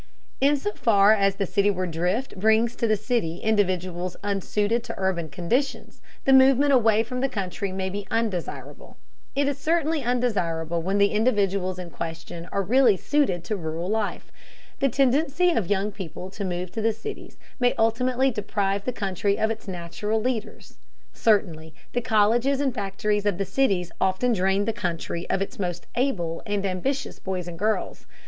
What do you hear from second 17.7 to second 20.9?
ultimately deprive the country of its natural leaders.